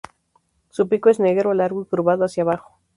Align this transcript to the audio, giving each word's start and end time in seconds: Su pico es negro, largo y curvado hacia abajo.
Su 0.71 0.89
pico 0.89 1.11
es 1.11 1.19
negro, 1.19 1.53
largo 1.53 1.83
y 1.83 1.85
curvado 1.85 2.25
hacia 2.25 2.41
abajo. 2.41 2.79